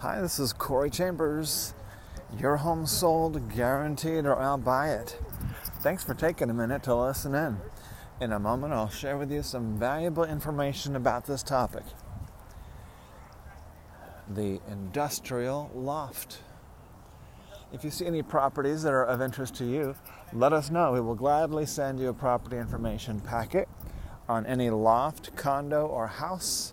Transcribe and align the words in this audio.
Hi, 0.00 0.18
this 0.18 0.38
is 0.38 0.54
Corey 0.54 0.88
Chambers. 0.88 1.74
Your 2.38 2.56
home 2.56 2.86
sold, 2.86 3.54
guaranteed, 3.54 4.24
or 4.24 4.34
I'll 4.34 4.56
buy 4.56 4.92
it. 4.92 5.20
Thanks 5.82 6.02
for 6.02 6.14
taking 6.14 6.48
a 6.48 6.54
minute 6.54 6.82
to 6.84 6.94
listen 6.94 7.34
in. 7.34 7.58
In 8.18 8.32
a 8.32 8.38
moment, 8.38 8.72
I'll 8.72 8.88
share 8.88 9.18
with 9.18 9.30
you 9.30 9.42
some 9.42 9.78
valuable 9.78 10.24
information 10.24 10.96
about 10.96 11.26
this 11.26 11.42
topic 11.42 11.82
the 14.26 14.58
industrial 14.70 15.70
loft. 15.74 16.38
If 17.70 17.84
you 17.84 17.90
see 17.90 18.06
any 18.06 18.22
properties 18.22 18.82
that 18.84 18.94
are 18.94 19.04
of 19.04 19.20
interest 19.20 19.54
to 19.56 19.66
you, 19.66 19.94
let 20.32 20.54
us 20.54 20.70
know. 20.70 20.92
We 20.92 21.02
will 21.02 21.14
gladly 21.14 21.66
send 21.66 22.00
you 22.00 22.08
a 22.08 22.14
property 22.14 22.56
information 22.56 23.20
packet 23.20 23.68
on 24.30 24.46
any 24.46 24.70
loft, 24.70 25.36
condo, 25.36 25.86
or 25.86 26.06
house 26.06 26.72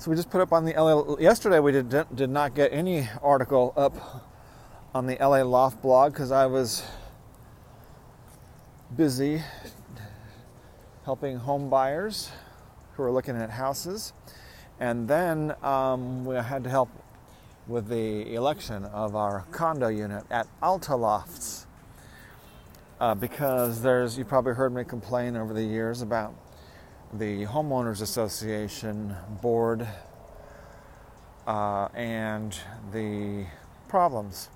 So 0.00 0.12
we 0.12 0.16
just 0.16 0.30
put 0.30 0.40
up 0.40 0.52
on 0.52 0.64
the 0.64 0.74
LA. 0.74 1.18
Yesterday 1.18 1.58
we 1.58 1.72
did 1.72 1.90
did 2.14 2.30
not 2.30 2.54
get 2.54 2.72
any 2.72 3.08
article 3.20 3.74
up 3.76 4.32
on 4.94 5.06
the 5.06 5.16
LA 5.20 5.42
Loft 5.42 5.82
blog 5.82 6.12
because 6.12 6.30
I 6.30 6.46
was 6.46 6.84
busy 8.96 9.42
helping 11.04 11.38
home 11.38 11.68
buyers 11.68 12.30
who 12.92 13.02
are 13.02 13.10
looking 13.10 13.34
at 13.34 13.50
houses, 13.50 14.12
and 14.78 15.08
then 15.08 15.56
um, 15.64 16.24
we 16.24 16.36
had 16.36 16.62
to 16.62 16.70
help 16.70 16.90
with 17.66 17.88
the 17.88 18.32
election 18.32 18.84
of 18.84 19.16
our 19.16 19.46
condo 19.50 19.88
unit 19.88 20.22
at 20.30 20.46
Alta 20.62 20.94
Lofts 20.94 21.66
uh, 23.00 23.16
because 23.16 23.82
there's 23.82 24.16
you 24.16 24.24
probably 24.24 24.54
heard 24.54 24.72
me 24.72 24.84
complain 24.84 25.36
over 25.36 25.52
the 25.52 25.64
years 25.64 26.02
about 26.02 26.36
the 27.12 27.46
homeowners 27.46 28.02
association 28.02 29.16
board 29.40 29.86
uh, 31.46 31.88
and 31.94 32.58
the 32.92 33.46
problems 33.88 34.50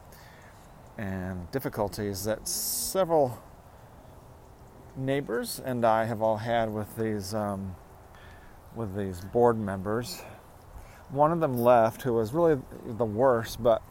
and 0.98 1.50
difficulties 1.50 2.24
that 2.24 2.46
several 2.46 3.42
neighbors 4.96 5.62
and 5.64 5.86
I 5.86 6.04
have 6.04 6.20
all 6.20 6.36
had 6.36 6.70
with 6.70 6.94
these 6.96 7.32
um, 7.32 7.74
with 8.74 8.96
these 8.96 9.20
board 9.20 9.58
members. 9.58 10.22
One 11.10 11.32
of 11.32 11.40
them 11.40 11.58
left, 11.58 12.02
who 12.02 12.14
was 12.14 12.32
really 12.32 12.60
the 12.86 13.04
worst, 13.04 13.62
but 13.62 13.82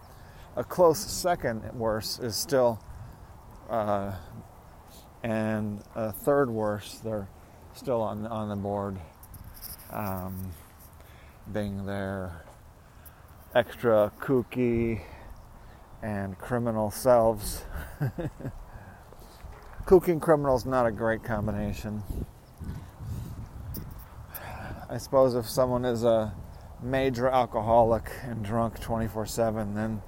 a 0.55 0.63
close 0.63 0.99
second 0.99 1.63
worst 1.73 2.19
is 2.21 2.35
still, 2.35 2.79
uh, 3.69 4.13
and 5.23 5.83
a 5.95 6.11
third 6.11 6.49
worst. 6.49 7.03
They're 7.03 7.27
still 7.73 8.01
on 8.01 8.25
on 8.27 8.49
the 8.49 8.55
board, 8.55 8.97
um, 9.91 10.51
being 11.51 11.85
their 11.85 12.43
extra 13.53 14.11
kooky 14.19 15.01
and 16.01 16.37
criminal 16.37 16.91
selves. 16.91 17.63
kooky 19.85 20.09
and 20.09 20.21
criminal 20.21 20.55
is 20.55 20.65
not 20.65 20.85
a 20.85 20.91
great 20.91 21.23
combination. 21.23 22.03
I 24.89 24.97
suppose 24.97 25.35
if 25.35 25.47
someone 25.47 25.85
is 25.85 26.03
a 26.03 26.33
major 26.81 27.29
alcoholic 27.29 28.11
and 28.23 28.43
drunk 28.43 28.79
24 28.79 29.25
7, 29.25 29.73
then 29.73 30.01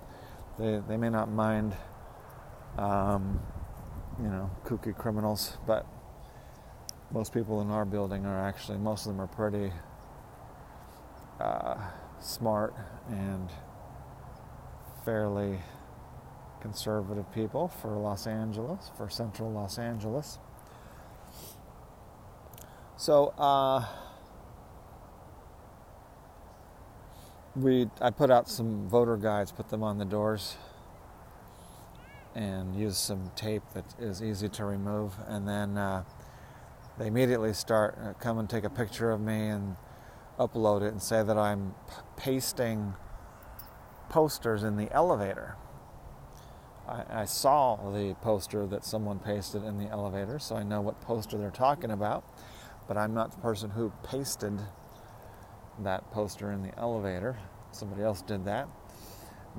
they, 0.59 0.81
they 0.88 0.97
may 0.97 1.09
not 1.09 1.31
mind, 1.31 1.73
um, 2.77 3.39
you 4.21 4.27
know, 4.27 4.49
kooky 4.65 4.95
criminals. 4.95 5.57
But 5.65 5.85
most 7.13 7.31
people 7.31 7.62
in 7.62 7.69
our 7.69 7.85
building 7.85 8.25
are 8.25 8.44
actually, 8.44 8.79
most 8.79 9.06
of 9.06 9.13
them 9.13 9.22
are 9.22 9.28
pretty 9.28 9.72
uh, 11.40 11.75
smart 12.19 12.74
and 13.07 13.50
fairly 15.06 15.59
conservative 16.59 17.31
people 17.31 17.68
for 17.68 17.90
Los 17.90 18.25
Angeles, 18.25 18.90
for 18.97 19.09
central 19.09 19.51
Los 19.51 19.78
Angeles. 19.78 20.40
So, 22.97 23.28
uh, 23.38 23.85
we 27.56 27.90
I 28.01 28.09
put 28.09 28.31
out 28.31 28.50
some 28.50 28.90
voter 28.90 29.18
guides, 29.18 29.51
put 29.51 29.69
them 29.69 29.84
on 29.84 30.00
the 30.00 30.06
doors, 30.06 30.56
and 32.34 32.75
use 32.75 32.97
some 32.97 33.31
tape 33.35 33.62
that 33.75 33.85
is 34.00 34.24
easy 34.24 34.50
to 34.50 34.66
remove, 34.66 35.13
and 35.28 35.47
then 35.47 35.78
uh, 35.78 36.03
they 36.97 37.07
immediately 37.07 37.53
start 37.53 37.97
uh, 38.01 38.13
come 38.13 38.37
and 38.37 38.49
take 38.49 38.63
a 38.63 38.69
picture 38.69 39.11
of 39.11 39.19
me 39.21 39.47
and 39.47 39.75
upload 40.39 40.81
it 40.81 40.91
and 40.91 41.01
say 41.01 41.23
that 41.23 41.37
I'm 41.37 41.73
p- 41.87 41.93
pasting 42.17 42.93
posters 44.09 44.63
in 44.63 44.77
the 44.77 44.91
elevator. 44.91 45.55
I, 46.87 47.21
I 47.21 47.25
saw 47.25 47.91
the 47.91 48.15
poster 48.21 48.67
that 48.67 48.85
someone 48.85 49.19
pasted 49.19 49.63
in 49.63 49.77
the 49.77 49.87
elevator, 49.87 50.39
so 50.39 50.55
I 50.55 50.63
know 50.63 50.81
what 50.81 51.01
poster 51.01 51.37
they're 51.37 51.49
talking 51.49 51.91
about, 51.91 52.23
but 52.87 52.97
I'm 52.97 53.13
not 53.13 53.31
the 53.31 53.37
person 53.37 53.71
who 53.71 53.91
pasted 54.03 54.59
that 55.79 56.11
poster 56.11 56.51
in 56.51 56.61
the 56.61 56.77
elevator. 56.77 57.37
Somebody 57.71 58.03
else 58.03 58.21
did 58.21 58.45
that. 58.45 58.67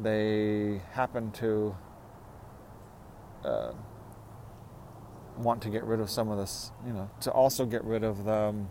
They 0.00 0.81
happen 0.93 1.31
to 1.33 1.75
uh, 3.44 3.73
want 5.39 5.62
to 5.62 5.71
get 5.71 5.84
rid 5.84 6.00
of 6.00 6.11
some 6.11 6.31
of 6.31 6.39
this, 6.39 6.71
you 6.87 6.93
know, 6.93 7.11
to 7.21 7.31
also 7.31 7.67
get 7.67 7.84
rid 7.84 8.05
of 8.05 8.25
the, 8.25 8.33
um, 8.33 8.71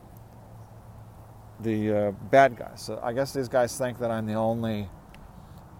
the 1.59 2.07
uh, 2.07 2.12
bad 2.12 2.57
guys. 2.57 2.81
So 2.81 3.00
I 3.03 3.13
guess 3.13 3.34
these 3.34 3.47
guys 3.47 3.78
think 3.78 4.00
that 4.00 4.12
I'm 4.12 4.25
the 4.25 4.34
only. 4.34 4.90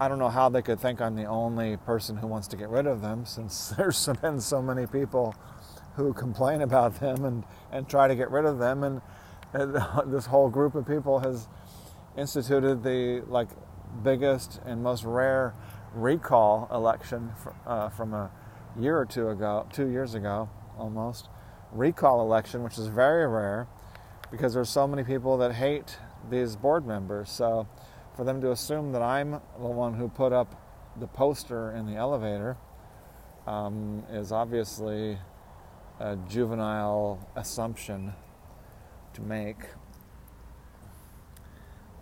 I 0.00 0.08
don't 0.08 0.18
know 0.18 0.28
how 0.28 0.48
they 0.48 0.60
could 0.60 0.80
think 0.80 1.00
I'm 1.00 1.14
the 1.14 1.26
only 1.26 1.76
person 1.76 2.16
who 2.16 2.26
wants 2.26 2.48
to 2.48 2.56
get 2.56 2.68
rid 2.68 2.86
of 2.86 3.00
them, 3.00 3.24
since 3.24 3.68
there's 3.76 4.08
been 4.20 4.40
so 4.40 4.60
many 4.60 4.86
people 4.86 5.34
who 5.94 6.12
complain 6.12 6.62
about 6.62 6.98
them 6.98 7.24
and, 7.24 7.44
and 7.70 7.88
try 7.88 8.08
to 8.08 8.16
get 8.16 8.30
rid 8.30 8.44
of 8.44 8.58
them, 8.58 8.82
and, 8.82 9.00
and 9.52 9.76
this 10.12 10.26
whole 10.26 10.48
group 10.48 10.74
of 10.74 10.86
people 10.86 11.20
has 11.20 11.48
instituted 12.16 12.82
the 12.82 13.22
like 13.28 13.48
biggest 14.02 14.60
and 14.64 14.82
most 14.82 15.04
rare 15.04 15.54
recall 15.94 16.68
election 16.72 17.30
for, 17.40 17.54
uh, 17.66 17.88
from 17.88 18.12
a 18.12 18.30
year 18.76 18.98
or 18.98 19.06
two 19.06 19.28
ago, 19.28 19.66
two 19.72 19.88
years 19.88 20.14
ago 20.14 20.48
almost, 20.78 21.28
recall 21.72 22.20
election, 22.20 22.62
which 22.62 22.78
is 22.78 22.86
very 22.86 23.26
rare 23.26 23.66
because 24.30 24.54
there's 24.54 24.70
so 24.70 24.86
many 24.86 25.04
people 25.04 25.38
that 25.38 25.52
hate 25.52 25.96
these 26.30 26.56
board 26.56 26.86
members. 26.86 27.30
So 27.30 27.68
for 28.16 28.24
them 28.24 28.40
to 28.40 28.52
assume 28.52 28.92
that 28.92 29.02
I'm 29.02 29.32
the 29.32 29.68
one 29.68 29.94
who 29.94 30.08
put 30.08 30.32
up 30.32 30.60
the 30.98 31.06
poster 31.06 31.72
in 31.72 31.86
the 31.86 31.96
elevator 31.96 32.56
um, 33.46 34.04
is 34.10 34.32
obviously 34.32 35.18
a 36.00 36.16
juvenile 36.28 37.26
assumption 37.36 38.12
to 39.14 39.22
make. 39.22 39.58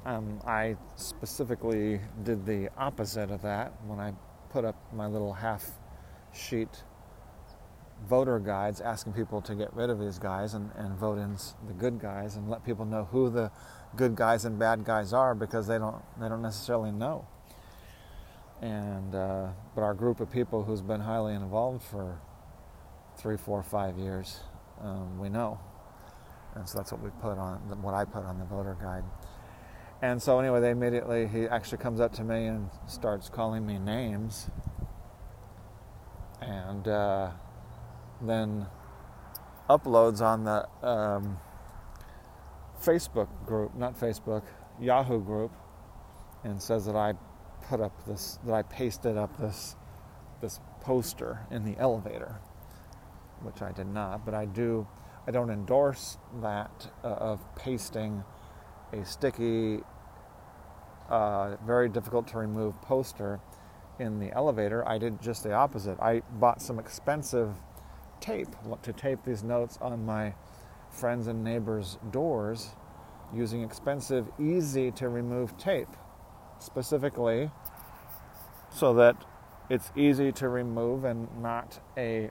Um, 0.04 0.40
I 0.46 0.76
specifically 0.96 2.00
did 2.24 2.44
the 2.44 2.68
opposite 2.76 3.30
of 3.30 3.42
that 3.42 3.72
when 3.86 4.00
I 4.00 4.12
put 4.50 4.64
up 4.64 4.76
my 4.92 5.06
little 5.06 5.32
half 5.32 5.64
sheet 6.32 6.82
voter 8.08 8.38
guides 8.38 8.80
asking 8.80 9.12
people 9.12 9.40
to 9.42 9.54
get 9.54 9.72
rid 9.74 9.90
of 9.90 9.98
these 9.98 10.18
guys 10.18 10.54
and, 10.54 10.70
and 10.76 10.96
vote 10.96 11.18
in 11.18 11.36
the 11.66 11.72
good 11.74 12.00
guys 12.00 12.36
and 12.36 12.48
let 12.50 12.64
people 12.64 12.84
know 12.84 13.04
who 13.10 13.30
the 13.30 13.50
good 13.96 14.14
guys 14.14 14.44
and 14.44 14.58
bad 14.58 14.84
guys 14.84 15.12
are 15.12 15.34
because 15.34 15.66
they 15.66 15.78
don't 15.78 16.02
they 16.20 16.28
don't 16.28 16.42
necessarily 16.42 16.90
know. 16.90 17.26
And 18.60 19.14
uh, 19.14 19.48
but 19.74 19.82
our 19.82 19.94
group 19.94 20.20
of 20.20 20.30
people 20.30 20.62
who's 20.64 20.82
been 20.82 21.00
highly 21.00 21.34
involved 21.34 21.82
for 21.82 22.20
three, 23.16 23.36
four, 23.36 23.62
five 23.62 23.98
years, 23.98 24.40
um, 24.80 25.18
we 25.18 25.28
know, 25.28 25.58
and 26.54 26.68
so 26.68 26.78
that's 26.78 26.92
what 26.92 27.02
we 27.02 27.10
put 27.20 27.38
on 27.38 27.58
what 27.82 27.94
I 27.94 28.04
put 28.04 28.24
on 28.24 28.38
the 28.38 28.44
voter 28.44 28.76
guide. 28.80 29.04
And 30.00 30.20
so 30.20 30.38
anyway, 30.40 30.60
they 30.60 30.70
immediately 30.70 31.28
he 31.28 31.46
actually 31.46 31.78
comes 31.78 32.00
up 32.00 32.12
to 32.14 32.24
me 32.24 32.46
and 32.46 32.68
starts 32.86 33.28
calling 33.28 33.66
me 33.66 33.78
names, 33.78 34.48
and 36.40 36.88
uh, 36.88 37.30
then 38.22 38.66
uploads 39.68 40.20
on 40.20 40.44
the 40.44 40.68
um, 40.86 41.38
Facebook 42.80 43.28
group, 43.46 43.74
not 43.74 43.98
Facebook, 43.98 44.42
Yahoo 44.80 45.22
group, 45.22 45.52
and 46.44 46.60
says 46.60 46.86
that 46.86 46.96
I 46.96 47.14
put 47.68 47.80
up 47.80 48.04
this 48.06 48.38
that 48.44 48.54
I 48.54 48.62
pasted 48.62 49.16
up 49.16 49.36
this 49.38 49.76
this 50.40 50.60
poster 50.80 51.46
in 51.50 51.64
the 51.64 51.78
elevator, 51.78 52.40
which 53.42 53.62
I 53.62 53.72
did 53.72 53.86
not, 53.86 54.24
but 54.24 54.34
I 54.34 54.46
do 54.46 54.86
I 55.26 55.30
don't 55.30 55.50
endorse 55.50 56.18
that 56.40 56.90
uh, 57.04 57.08
of 57.08 57.54
pasting 57.54 58.24
a 58.92 59.04
sticky, 59.04 59.80
uh, 61.08 61.56
very 61.64 61.88
difficult 61.88 62.26
to 62.28 62.38
remove 62.38 62.80
poster 62.82 63.40
in 63.98 64.18
the 64.18 64.32
elevator. 64.32 64.86
I 64.86 64.98
did 64.98 65.22
just 65.22 65.44
the 65.44 65.52
opposite. 65.52 65.98
I 66.00 66.22
bought 66.32 66.60
some 66.60 66.78
expensive 66.78 67.54
tape 68.22 68.48
to 68.82 68.92
tape 68.92 69.18
these 69.24 69.42
notes 69.42 69.78
on 69.82 70.06
my 70.06 70.32
friends 70.88 71.26
and 71.26 71.44
neighbors' 71.44 71.98
doors 72.10 72.70
using 73.34 73.62
expensive, 73.62 74.26
easy 74.38 74.90
to 74.92 75.08
remove 75.08 75.56
tape, 75.58 75.88
specifically 76.58 77.50
so 78.70 78.94
that 78.94 79.16
it's 79.68 79.90
easy 79.96 80.32
to 80.32 80.48
remove 80.48 81.04
and 81.04 81.28
not 81.42 81.80
a 81.96 82.30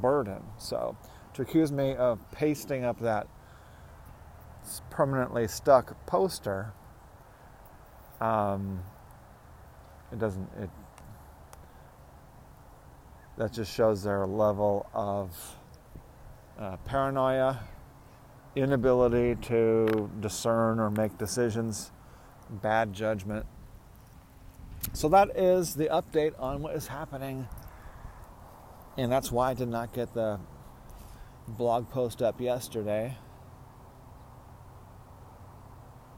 burden. 0.00 0.42
So, 0.58 0.96
to 1.34 1.42
accuse 1.42 1.70
me 1.70 1.94
of 1.94 2.18
pasting 2.32 2.84
up 2.84 2.98
that 3.00 3.26
permanently 4.90 5.46
stuck 5.48 6.06
poster, 6.06 6.72
um, 8.20 8.80
it 10.12 10.18
doesn't, 10.18 10.48
it, 10.58 10.70
that 13.36 13.52
just 13.52 13.72
shows 13.72 14.02
their 14.02 14.26
level 14.26 14.88
of 14.94 15.56
uh, 16.58 16.76
paranoia, 16.78 17.60
inability 18.54 19.34
to 19.42 20.10
discern 20.20 20.80
or 20.80 20.90
make 20.90 21.18
decisions, 21.18 21.92
bad 22.50 22.92
judgment. 22.92 23.44
So 24.92 25.08
that 25.10 25.36
is 25.36 25.74
the 25.74 25.86
update 25.86 26.32
on 26.40 26.62
what 26.62 26.74
is 26.74 26.86
happening. 26.86 27.46
And 28.96 29.12
that's 29.12 29.30
why 29.30 29.50
I 29.50 29.54
did 29.54 29.68
not 29.68 29.92
get 29.92 30.14
the 30.14 30.40
blog 31.46 31.90
post 31.90 32.22
up 32.22 32.40
yesterday. 32.40 33.16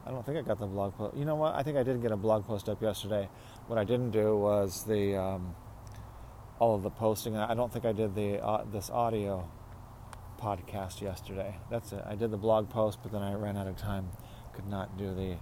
I 0.07 0.11
don't 0.11 0.25
think 0.25 0.39
I 0.39 0.43
got 0.43 0.59
the 0.59 0.67
blog 0.67 0.95
post. 0.97 1.17
You 1.17 1.25
know 1.25 1.35
what? 1.35 1.55
I 1.55 1.63
think 1.63 1.77
I 1.77 1.83
did 1.83 2.01
get 2.01 2.13
a 2.13 2.17
blog 2.17 2.47
post 2.47 2.69
up 2.69 2.81
yesterday. 2.81 3.29
What 3.67 3.79
I 3.79 3.85
didn't 3.85 4.11
do 4.11 4.37
was 4.37 4.85
the 4.85 5.17
um, 5.17 5.55
all 6.59 6.75
of 6.75 6.83
the 6.83 6.91
posting. 6.91 7.37
I 7.37 7.55
don't 7.55 7.73
think 7.73 7.85
I 7.85 7.93
did 7.93 8.15
the 8.15 8.43
uh, 8.43 8.65
this 8.73 8.91
audio 8.91 9.49
podcast 10.41 11.01
yesterday. 11.01 11.57
That's 11.71 11.93
it. 11.93 12.03
I 12.07 12.15
did 12.15 12.31
the 12.31 12.37
blog 12.37 12.69
post, 12.69 12.99
but 13.03 13.13
then 13.13 13.23
I 13.23 13.35
ran 13.35 13.57
out 13.57 13.67
of 13.67 13.77
time. 13.77 14.09
Could 14.55 14.67
not 14.67 14.97
do 14.99 15.15
the 15.15 15.37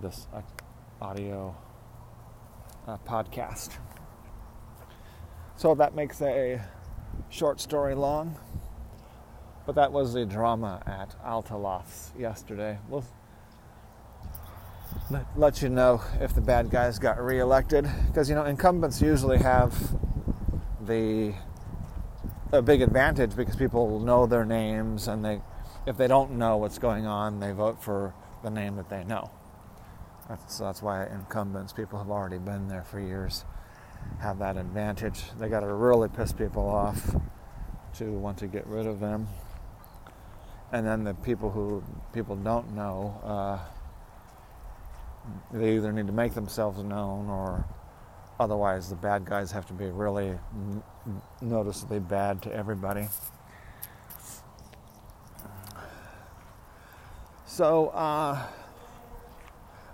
this 0.00 0.26
uh, 0.34 0.42
audio 1.00 1.56
uh, 2.86 2.98
podcast. 3.06 3.76
So 5.56 5.74
that 5.74 5.94
makes 5.94 6.20
a 6.20 6.60
short 7.30 7.60
story 7.60 7.94
long. 7.94 8.36
But 9.64 9.74
that 9.74 9.90
was 9.90 10.12
the 10.12 10.24
drama 10.24 10.80
at 10.86 11.16
Alta 11.24 11.56
Lofts 11.56 12.12
yesterday. 12.16 12.78
We'll 12.88 13.04
let 15.36 15.62
you 15.62 15.68
know 15.68 16.00
if 16.20 16.34
the 16.34 16.40
bad 16.40 16.70
guys 16.70 16.98
got 16.98 17.20
reelected 17.20 17.88
because 18.06 18.28
you 18.28 18.34
know 18.34 18.44
incumbents 18.44 19.02
usually 19.02 19.38
have 19.38 19.74
the 20.86 21.34
a 22.52 22.62
big 22.62 22.80
advantage 22.80 23.34
because 23.34 23.56
people 23.56 23.98
know 24.00 24.26
their 24.26 24.44
names 24.44 25.08
and 25.08 25.24
they 25.24 25.40
if 25.86 25.96
they 25.96 26.06
don't 26.06 26.32
know 26.32 26.56
what's 26.56 26.78
going 26.78 27.06
on 27.06 27.40
they 27.40 27.52
vote 27.52 27.82
for 27.82 28.14
the 28.42 28.50
name 28.50 28.76
that 28.76 28.88
they 28.88 29.04
know. 29.04 29.30
That's, 30.28 30.56
so 30.56 30.64
that's 30.64 30.82
why 30.82 31.06
incumbents 31.06 31.72
people 31.72 31.98
have 31.98 32.10
already 32.10 32.38
been 32.38 32.68
there 32.68 32.82
for 32.82 33.00
years 33.00 33.44
have 34.20 34.38
that 34.38 34.56
advantage. 34.56 35.24
They 35.38 35.48
got 35.48 35.60
to 35.60 35.72
really 35.72 36.08
piss 36.08 36.32
people 36.32 36.68
off 36.68 37.14
to 37.98 38.04
want 38.12 38.38
to 38.38 38.46
get 38.46 38.66
rid 38.66 38.86
of 38.86 39.00
them. 39.00 39.26
And 40.72 40.86
then 40.86 41.04
the 41.04 41.14
people 41.14 41.50
who 41.50 41.82
people 42.12 42.36
don't 42.36 42.74
know 42.74 43.20
uh, 43.24 43.58
they 45.52 45.76
either 45.76 45.92
need 45.92 46.06
to 46.06 46.12
make 46.12 46.34
themselves 46.34 46.82
known 46.82 47.28
or 47.28 47.64
otherwise 48.38 48.90
the 48.90 48.96
bad 48.96 49.24
guys 49.24 49.50
have 49.52 49.66
to 49.66 49.72
be 49.72 49.86
really 49.86 50.38
noticeably 51.40 52.00
bad 52.00 52.42
to 52.42 52.52
everybody. 52.52 53.08
So 57.46 57.88
uh, 57.88 58.46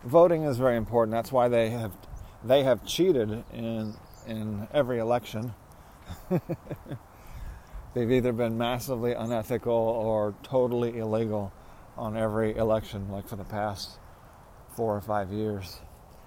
voting 0.05 0.45
is 0.45 0.59
very 0.59 0.77
important. 0.77 1.13
That's 1.13 1.31
why 1.31 1.49
they 1.49 1.71
have 1.71 1.93
they 2.45 2.65
have 2.65 2.85
cheated 2.85 3.45
in 3.53 3.95
in 4.27 4.67
every 4.73 4.99
election. 4.99 5.55
They've 7.95 8.11
either 8.11 8.33
been 8.33 8.57
massively 8.57 9.13
unethical 9.13 9.73
or 9.73 10.35
totally 10.43 10.99
illegal 10.99 11.53
on 11.97 12.17
every 12.17 12.57
election, 12.57 13.11
like 13.11 13.29
for 13.29 13.37
the 13.37 13.45
past 13.45 13.99
four 14.75 14.97
or 14.97 15.01
five 15.01 15.31
years, 15.31 15.81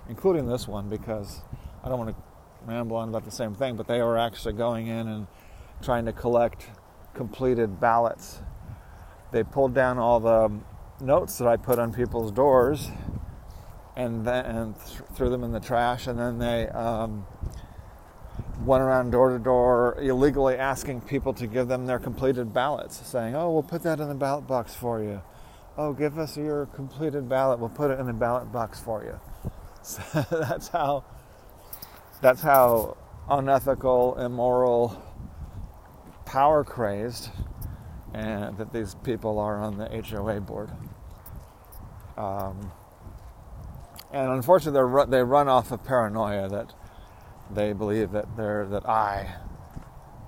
including 0.07 0.47
this 0.47 0.67
one, 0.67 0.89
because 0.89 1.41
I 1.85 1.89
don't 1.89 1.99
want 1.99 2.15
to 2.15 2.23
ramble 2.65 2.97
on 2.97 3.09
about 3.09 3.25
the 3.25 3.31
same 3.31 3.53
thing, 3.53 3.75
but 3.75 3.87
they 3.87 4.01
were 4.01 4.17
actually 4.17 4.53
going 4.53 4.87
in 4.87 5.07
and 5.07 5.27
trying 5.83 6.05
to 6.05 6.13
collect 6.13 6.67
completed 7.13 7.79
ballots. 7.79 8.41
They 9.31 9.43
pulled 9.43 9.75
down 9.75 9.99
all 9.99 10.19
the 10.19 10.51
notes 10.99 11.37
that 11.37 11.47
I 11.47 11.57
put 11.57 11.77
on 11.77 11.93
people's 11.93 12.31
doors 12.31 12.89
and 13.95 14.25
then 14.25 14.45
and 14.45 14.75
th- 14.75 15.01
threw 15.13 15.29
them 15.29 15.43
in 15.43 15.51
the 15.51 15.59
trash, 15.59 16.07
and 16.07 16.19
then 16.19 16.39
they 16.39 16.67
um, 16.69 17.25
went 18.65 18.81
around 18.81 19.11
door 19.11 19.29
to 19.29 19.39
door 19.39 19.97
illegally 20.01 20.55
asking 20.55 21.01
people 21.01 21.33
to 21.35 21.47
give 21.47 21.67
them 21.67 21.85
their 21.85 21.99
completed 21.99 22.51
ballots, 22.51 23.07
saying, 23.07 23.35
"Oh, 23.35 23.51
we'll 23.51 23.63
put 23.63 23.83
that 23.83 23.99
in 23.99 24.09
the 24.09 24.15
ballot 24.15 24.47
box 24.47 24.73
for 24.73 25.01
you." 25.01 25.21
oh, 25.77 25.93
give 25.93 26.17
us 26.17 26.37
your 26.37 26.67
completed 26.67 27.27
ballot. 27.27 27.59
We'll 27.59 27.69
put 27.69 27.91
it 27.91 27.99
in 27.99 28.07
the 28.07 28.13
ballot 28.13 28.51
box 28.51 28.79
for 28.79 29.03
you. 29.03 29.19
So 29.85 30.01
that's 30.31 30.69
how 30.69 31.03
that's 32.25 32.41
how 32.41 32.97
unethical, 33.29 34.17
immoral, 34.17 34.99
power 36.25 36.63
crazed, 36.63 37.29
and 38.15 38.57
that 38.57 38.73
these 38.73 38.95
people 39.03 39.37
are 39.37 39.61
on 39.61 39.77
the 39.77 39.85
HOA 39.85 40.41
board. 40.41 40.71
Um, 42.17 42.71
and 44.11 44.31
unfortunately, 44.31 45.05
they 45.11 45.21
run 45.21 45.47
off 45.47 45.71
of 45.71 45.83
paranoia 45.83 46.49
that 46.49 46.73
they 47.51 47.73
believe 47.73 48.09
that 48.13 48.35
they're 48.35 48.65
that 48.69 48.89
I 48.89 49.35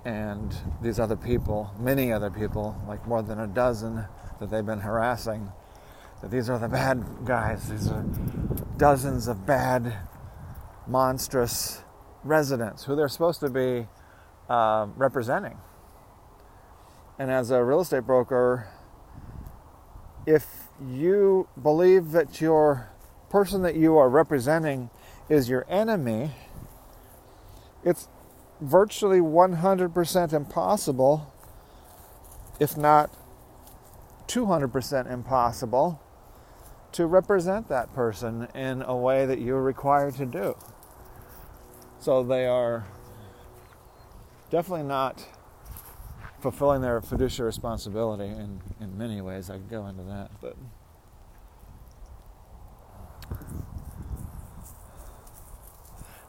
and 0.06 0.56
these 0.84 1.00
other 1.00 1.16
people, 1.16 1.72
many 1.80 2.12
other 2.12 2.30
people, 2.30 2.80
like 2.88 3.08
more 3.08 3.24
than 3.24 3.40
a 3.40 3.48
dozen, 3.48 4.06
that 4.40 4.52
they've 4.52 4.64
been 4.64 4.82
harassing, 4.82 5.52
that 6.22 6.30
these 6.30 6.48
are 6.48 6.60
the 6.60 6.70
bad 6.70 7.04
guys. 7.26 7.68
These 7.68 7.88
are 7.88 8.06
dozens 8.78 9.28
of 9.28 9.48
bad, 9.48 9.98
monstrous 10.86 11.82
residents 12.28 12.84
who 12.84 12.96
they're 12.96 13.08
supposed 13.08 13.40
to 13.40 13.50
be 13.50 13.88
uh, 14.50 14.88
representing. 14.96 15.58
And 17.20 17.32
as 17.32 17.52
a 17.52 17.64
real 17.64 17.82
estate 17.82 18.06
broker, 18.06 18.68
if 20.26 20.46
you 20.86 21.48
believe 21.62 22.12
that 22.12 22.40
your 22.42 22.90
person 23.30 23.62
that 23.64 23.76
you 23.76 23.98
are 23.98 24.10
representing 24.10 24.90
is 25.30 25.50
your 25.50 25.66
enemy, 25.70 26.32
it's 27.84 28.08
virtually 28.62 29.20
100% 29.20 30.34
impossible, 30.34 31.34
if 32.60 32.78
not 32.78 33.10
200% 34.28 35.12
impossible 35.12 36.02
to 36.92 37.06
represent 37.06 37.68
that 37.70 37.94
person 37.94 38.48
in 38.54 38.82
a 38.82 38.96
way 38.96 39.26
that 39.26 39.40
you're 39.40 39.62
required 39.62 40.16
to 40.16 40.26
do. 40.26 40.56
So 42.00 42.24
they 42.24 42.46
are 42.46 42.86
definitely 44.50 44.86
not 44.86 45.26
fulfilling 46.40 46.82
their 46.82 47.02
fiduciary 47.02 47.48
responsibility 47.48 48.28
in, 48.28 48.62
in 48.80 48.98
many 48.98 49.20
ways. 49.20 49.50
I 49.50 49.56
could 49.56 49.70
go 49.70 49.88
into 49.88 50.04
that, 50.04 50.32
but 50.40 50.56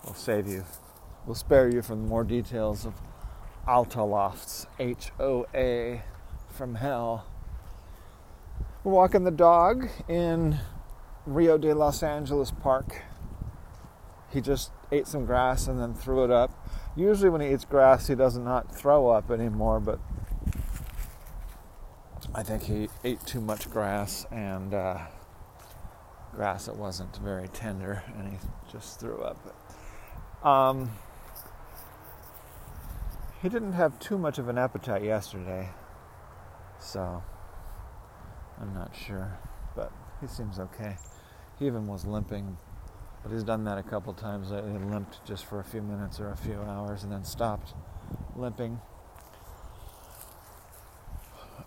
we'll 0.05 0.15
save 0.15 0.49
you. 0.49 0.65
We'll 1.27 1.37
spare 1.37 1.69
you 1.69 1.83
from 1.83 2.03
the 2.03 2.09
more 2.09 2.25
details 2.25 2.85
of 2.85 2.95
Alta 3.67 4.03
Lofts, 4.03 4.67
H 4.81 5.13
O 5.21 5.47
A 5.55 6.03
from 6.49 6.75
hell. 6.75 7.27
We're 8.83 8.93
walking 8.93 9.25
the 9.25 9.31
dog 9.31 9.89
in 10.09 10.59
Rio 11.27 11.59
de 11.59 11.75
Los 11.75 12.03
Angeles 12.03 12.51
Park. 12.51 13.03
He 14.31 14.41
just 14.41 14.71
ate 14.93 15.07
some 15.07 15.25
grass 15.25 15.67
and 15.69 15.81
then 15.81 15.95
threw 15.95 16.25
it 16.25 16.31
up. 16.31 16.51
Usually, 16.97 17.31
when 17.31 17.41
he 17.41 17.53
eats 17.53 17.65
grass, 17.65 18.09
he 18.09 18.15
does 18.15 18.37
not 18.37 18.75
throw 18.75 19.09
up 19.09 19.31
anymore, 19.31 19.81
but 19.81 20.01
I 22.35 22.43
think 22.43 22.65
he 22.65 22.89
ate 23.05 23.25
too 23.25 23.41
much 23.41 23.71
grass 23.71 24.27
and 24.31 24.75
uh, 24.75 24.99
grass 26.35 26.67
that 26.67 26.77
wasn't 26.77 27.17
very 27.17 27.49
tender, 27.49 28.03
and 28.17 28.33
he 28.33 28.39
just 28.71 29.01
threw 29.01 29.23
up. 29.23 30.47
Um, 30.47 30.91
he 33.43 33.49
didn't 33.49 33.73
have 33.73 33.99
too 33.99 34.19
much 34.19 34.39
of 34.39 34.49
an 34.49 34.59
appetite 34.59 35.03
yesterday, 35.03 35.71
so 36.79 37.23
I'm 38.61 38.75
not 38.75 38.95
sure, 38.95 39.39
but 39.75 39.93
he 40.21 40.27
seems 40.27 40.59
okay. 40.59 40.97
He 41.59 41.67
even 41.67 41.87
was 41.87 42.05
limping, 42.05 42.57
but 43.29 43.35
he's 43.35 43.45
done 43.45 43.65
that 43.65 43.77
a 43.77 43.83
couple 43.83 44.13
times. 44.15 44.49
He 44.49 44.57
limped 44.57 45.25
just 45.27 45.45
for 45.45 45.61
a 45.61 45.65
few 45.65 45.83
minutes 45.83 46.19
or 46.19 46.31
a 46.31 46.37
few 46.37 46.55
hours 46.63 47.03
and 47.03 47.13
then 47.13 47.25
stopped 47.25 47.75
limping. 48.35 48.81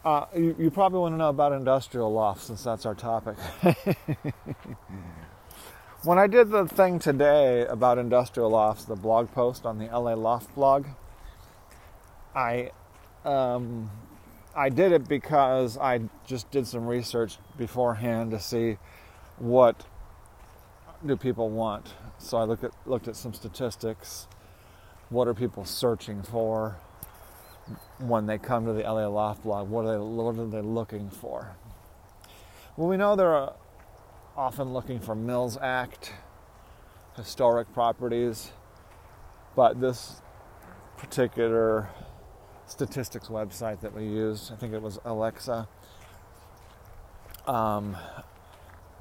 Uh, 0.04 0.26
you, 0.36 0.56
you, 0.58 0.72
probably 0.72 1.00
want 1.00 1.14
to 1.14 1.18
know 1.18 1.30
about 1.30 1.52
industrial 1.52 2.12
lofts 2.12 2.46
since 2.46 2.64
that's 2.64 2.88
our 2.88 2.96
topic. 2.96 3.38
when 6.04 6.18
I 6.18 6.26
did 6.26 6.50
the 6.50 6.66
thing 6.66 6.98
today 6.98 7.68
about 7.68 8.00
industrial 8.00 8.50
lofts, 8.50 8.86
the 8.86 8.96
blog 8.96 9.32
post 9.32 9.64
on 9.64 9.78
the 9.78 9.86
LA 9.86 10.16
Loft 10.16 10.56
blog, 10.56 10.88
I 12.34 12.72
um, 13.24 13.92
I 14.56 14.70
did 14.70 14.92
it 14.92 15.08
because 15.08 15.78
I 15.78 16.00
just 16.26 16.50
did 16.50 16.66
some 16.66 16.88
research 16.88 17.38
beforehand 17.56 18.32
to 18.32 18.40
see 18.40 18.80
what 19.38 19.86
do 21.06 21.16
people 21.16 21.50
want. 21.50 21.94
So 22.18 22.38
I 22.38 22.44
looked 22.44 22.64
at 22.64 22.72
looked 22.86 23.08
at 23.08 23.16
some 23.16 23.34
statistics. 23.34 24.28
What 25.10 25.28
are 25.28 25.34
people 25.34 25.66
searching 25.66 26.22
for 26.24 26.78
when 28.00 28.26
they 28.26 28.38
come 28.38 28.66
to 28.66 28.74
the 28.74 28.84
LA 28.84 29.08
Loft 29.08 29.44
blog? 29.44 29.70
What 29.70 29.86
are 29.86 29.94
they 29.94 29.98
what 29.98 30.38
are 30.38 30.48
they 30.48 30.62
looking 30.62 31.10
for? 31.10 31.56
Well, 32.78 32.88
we 32.88 32.98
know 32.98 33.16
they're 33.16 33.36
uh, 33.36 33.54
often 34.38 34.74
looking 34.74 35.00
for 35.00 35.14
Mills 35.14 35.58
Act, 35.62 36.14
historic 37.16 37.72
properties, 37.74 38.52
but 39.56 39.82
this 39.82 40.22
particular 40.98 41.90
statistics 42.66 43.28
website 43.28 43.82
that 43.82 43.94
we 43.94 44.04
used. 44.04 44.52
I 44.52 44.56
think 44.56 44.74
it 44.74 44.82
was 44.82 45.00
Alexa. 45.04 45.68
Um, 47.46 47.98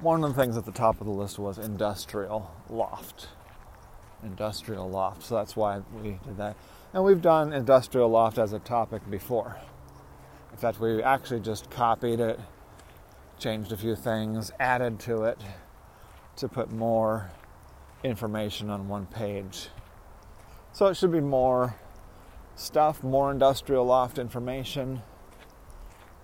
one 0.01 0.23
of 0.23 0.35
the 0.35 0.41
things 0.41 0.57
at 0.57 0.65
the 0.65 0.71
top 0.71 0.99
of 0.99 1.07
the 1.07 1.13
list 1.13 1.37
was 1.37 1.57
industrial 1.57 2.51
loft. 2.69 3.27
Industrial 4.23 4.89
loft. 4.89 5.23
So 5.23 5.35
that's 5.35 5.55
why 5.55 5.81
we 6.01 6.19
did 6.25 6.37
that. 6.37 6.55
And 6.93 7.03
we've 7.03 7.21
done 7.21 7.53
industrial 7.53 8.09
loft 8.09 8.37
as 8.37 8.53
a 8.53 8.59
topic 8.59 9.09
before. 9.09 9.57
In 10.51 10.57
fact, 10.57 10.79
we 10.79 11.01
actually 11.01 11.39
just 11.39 11.69
copied 11.69 12.19
it, 12.19 12.39
changed 13.39 13.71
a 13.71 13.77
few 13.77 13.95
things, 13.95 14.51
added 14.59 14.99
to 15.01 15.23
it 15.23 15.39
to 16.37 16.47
put 16.47 16.71
more 16.71 17.31
information 18.03 18.69
on 18.69 18.87
one 18.87 19.05
page. 19.05 19.69
So 20.73 20.87
it 20.87 20.97
should 20.97 21.11
be 21.11 21.21
more 21.21 21.75
stuff, 22.55 23.03
more 23.03 23.31
industrial 23.31 23.85
loft 23.85 24.17
information, 24.17 25.01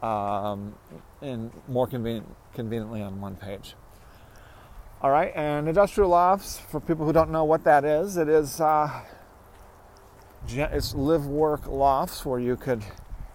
um, 0.02 0.76
and 1.22 1.52
more 1.68 1.88
convenient, 1.88 2.28
conveniently 2.54 3.02
on 3.02 3.20
one 3.22 3.36
page. 3.36 3.76
All 5.02 5.12
right, 5.12 5.32
and 5.36 5.68
industrial 5.68 6.10
lofts, 6.10 6.60
for 6.60 6.80
people 6.80 7.06
who 7.06 7.14
don't 7.14 7.32
know 7.32 7.44
what 7.44 7.64
that 7.66 7.86
is, 7.86 8.18
it 8.18 8.28
is 8.28 8.60
uh, 8.60 9.02
it's 10.48 10.96
live 10.96 11.26
work 11.28 11.68
lofts 11.68 12.26
where 12.26 12.40
you 12.40 12.56
could, 12.56 12.84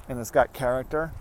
and 0.09 0.19
it's 0.19 0.31
got 0.31 0.53
character 0.53 1.13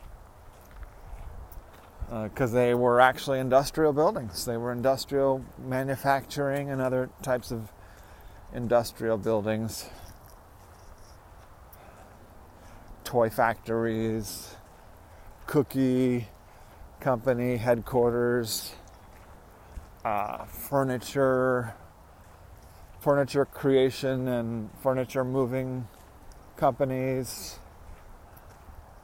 because 2.10 2.52
uh, 2.52 2.56
they 2.56 2.74
were 2.74 3.00
actually 3.00 3.40
industrial 3.40 3.94
buildings. 3.94 4.46
They 4.46 4.58
were 4.58 4.72
industrial 4.72 5.46
manufacturing 5.64 6.70
and 6.70 6.82
other 6.82 7.10
types 7.22 7.52
of 7.52 7.72
industrial 8.54 9.18
buildings 9.18 9.90
toy 13.12 13.30
factories, 13.30 14.56
cookie 15.48 16.28
company 17.00 17.58
headquarters, 17.58 18.74
uh, 20.06 20.46
furniture, 20.46 21.74
furniture 23.00 23.46
creation 23.46 24.28
and 24.28 24.70
furniture 24.82 25.24
moving 25.24 25.88
companies, 26.58 27.60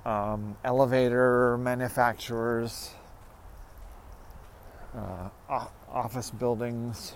um, 0.05 0.57
elevator 0.63 1.57
manufacturers, 1.57 2.91
uh, 4.95 5.29
office 5.89 6.31
buildings. 6.31 7.13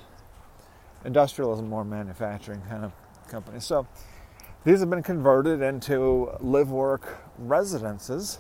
industrialism, 1.06 1.68
more 1.68 1.84
manufacturing 1.84 2.62
kind 2.70 2.86
of 2.86 2.92
companies. 3.28 3.64
So 3.64 3.88
these 4.64 4.80
have 4.80 4.90
been 4.90 5.04
converted 5.04 5.62
into 5.62 6.32
live 6.40 6.70
work 6.72 7.18
residences, 7.38 8.40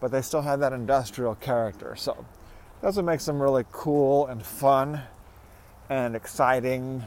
but 0.00 0.10
they 0.10 0.22
still 0.22 0.42
have 0.42 0.60
that 0.60 0.72
industrial 0.72 1.34
character. 1.36 1.96
So 1.96 2.24
that's 2.80 2.96
what 2.96 3.04
makes 3.04 3.24
them 3.24 3.40
really 3.40 3.64
cool 3.72 4.26
and 4.26 4.42
fun 4.44 5.00
and 5.88 6.16
exciting 6.16 7.02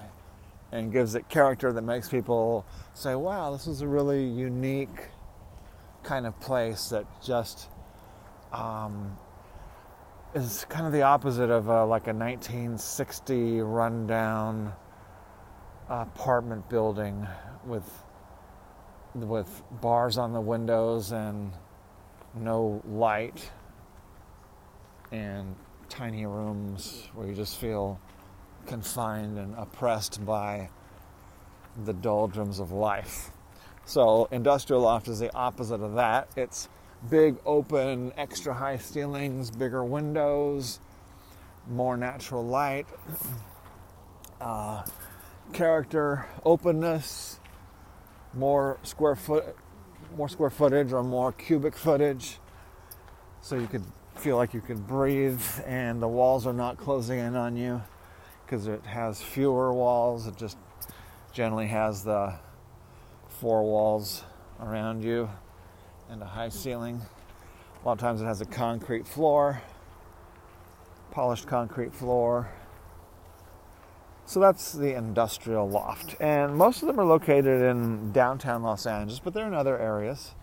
and 0.71 0.91
gives 0.91 1.15
it 1.15 1.27
character 1.29 1.73
that 1.73 1.81
makes 1.81 2.09
people 2.09 2.65
say, 2.93 3.15
wow, 3.15 3.51
this 3.51 3.67
is 3.67 3.81
a 3.81 3.87
really 3.87 4.23
unique 4.23 5.09
kind 6.03 6.25
of 6.25 6.39
place 6.39 6.89
that 6.89 7.05
just 7.21 7.67
um, 8.53 9.17
is 10.33 10.65
kind 10.69 10.85
of 10.85 10.93
the 10.93 11.01
opposite 11.01 11.49
of 11.49 11.67
a, 11.67 11.85
like 11.85 12.07
a 12.07 12.13
1960 12.13 13.61
rundown 13.61 14.73
apartment 15.89 16.69
building 16.69 17.27
with 17.65 17.89
with 19.15 19.63
bars 19.81 20.19
on 20.19 20.33
the 20.33 20.41
windows 20.41 21.11
and 21.11 21.51
no 22.35 22.81
light 22.87 23.51
and 25.11 25.55
tiny 25.89 26.25
rooms 26.25 27.07
where 27.13 27.27
you 27.27 27.33
just 27.33 27.57
feel 27.57 27.99
confined 28.65 29.37
and 29.37 29.55
oppressed 29.55 30.23
by 30.25 30.69
the 31.85 31.93
doldrums 31.93 32.59
of 32.59 32.71
life. 32.71 33.31
So, 33.85 34.27
industrial 34.31 34.83
loft 34.83 35.07
is 35.07 35.19
the 35.19 35.33
opposite 35.33 35.81
of 35.81 35.95
that. 35.95 36.29
It's 36.35 36.69
big, 37.09 37.37
open, 37.45 38.13
extra 38.17 38.53
high 38.53 38.77
ceilings, 38.77 39.49
bigger 39.49 39.83
windows, 39.83 40.79
more 41.67 41.97
natural 41.97 42.45
light, 42.45 42.85
uh, 44.39 44.83
character, 45.53 46.27
openness, 46.45 47.39
more 48.33 48.77
square 48.83 49.15
foot 49.15 49.55
more 50.15 50.29
square 50.29 50.49
footage 50.49 50.91
or 50.91 51.03
more 51.03 51.31
cubic 51.31 51.75
footage 51.75 52.39
so 53.41 53.55
you 53.55 53.67
could 53.67 53.83
feel 54.15 54.35
like 54.35 54.53
you 54.53 54.61
could 54.61 54.85
breathe 54.87 55.41
and 55.65 56.01
the 56.01 56.07
walls 56.07 56.45
are 56.45 56.53
not 56.53 56.77
closing 56.77 57.19
in 57.19 57.35
on 57.35 57.55
you 57.55 57.81
because 58.45 58.67
it 58.67 58.85
has 58.85 59.21
fewer 59.21 59.73
walls. 59.73 60.27
It 60.27 60.35
just 60.37 60.57
generally 61.31 61.67
has 61.67 62.03
the 62.03 62.33
four 63.27 63.63
walls 63.63 64.23
around 64.59 65.03
you 65.03 65.29
and 66.09 66.21
a 66.21 66.25
high 66.25 66.49
ceiling. 66.49 67.01
A 67.81 67.85
lot 67.85 67.93
of 67.93 67.99
times 67.99 68.21
it 68.21 68.25
has 68.25 68.41
a 68.41 68.45
concrete 68.45 69.07
floor 69.07 69.61
polished 71.11 71.47
concrete 71.47 71.93
floor 71.93 72.49
so 74.29 74.39
that's 74.39 74.73
the 74.73 74.95
industrial 74.95 75.67
loft. 75.67 76.15
And 76.21 76.55
most 76.55 76.83
of 76.83 76.87
them 76.87 76.99
are 76.99 77.05
located 77.05 77.63
in 77.63 78.11
downtown 78.11 78.61
Los 78.61 78.85
Angeles, 78.85 79.19
but 79.19 79.33
they're 79.33 79.47
in 79.47 79.55
other 79.55 79.75
areas. 79.79 80.35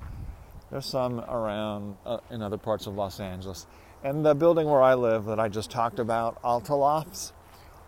There's 0.73 0.87
some 0.87 1.21
around 1.21 1.97
uh, 2.05 2.19
in 2.29 2.43
other 2.43 2.59
parts 2.59 2.89
of 2.89 2.97
Los 2.97 3.21
Angeles. 3.21 3.69
And 4.03 4.27
the 4.27 4.35
building 4.35 4.69
where 4.69 4.83
I 4.83 4.95
live 4.95 5.27
that 5.27 5.39
I 5.39 5.49
just 5.49 5.71
talked 5.71 6.01
about, 6.01 6.37
Alta 6.43 6.75
Lofts, 6.75 7.33